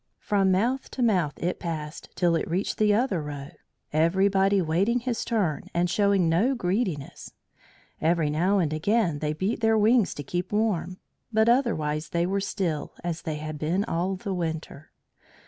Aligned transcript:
From 0.17 0.51
mouth 0.51 0.89
to 0.97 1.03
mouth 1.03 1.37
it 1.37 1.57
was 1.57 1.59
passed 1.59 2.09
till 2.15 2.35
it 2.35 2.49
reached 2.49 2.79
the 2.79 2.91
other 2.91 3.21
row, 3.21 3.49
everybody 3.93 4.59
waiting 4.59 5.01
his 5.01 5.23
turn 5.23 5.67
and 5.75 5.91
showing 5.91 6.27
no 6.27 6.55
greediness. 6.55 7.33
Every 8.01 8.31
now 8.31 8.57
and 8.57 8.73
again 8.73 9.19
they 9.19 9.33
beat 9.33 9.59
their 9.59 9.77
wings 9.77 10.15
to 10.15 10.23
keep 10.23 10.51
warm, 10.51 10.97
but 11.31 11.47
otherwise 11.47 12.09
they 12.09 12.25
were 12.25 12.41
still, 12.41 12.93
as 13.03 13.21
they 13.21 13.35
had 13.35 13.59
been 13.59 13.83
all 13.85 14.15
the 14.15 14.33
winter. 14.33 14.89